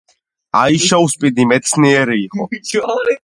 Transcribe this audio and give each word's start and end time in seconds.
მრავალმხრივი 0.59 1.45
მეცნიერი 1.51 2.19
იყო. 2.25 2.49